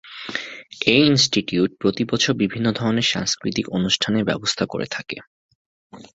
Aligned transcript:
এই 0.87 1.01
ইনস্টিটিউট 1.05 1.71
প্রতি 1.79 2.03
বছর 2.11 2.31
বিভিন্ন 2.35 2.67
ধরনের 2.71 3.07
সাংস্কৃতিক 3.13 3.65
অনুষ্ঠানের 3.69 4.23
ব্যবস্থা 4.23 4.63
করে 4.65 4.87
থাকে। 4.91 5.17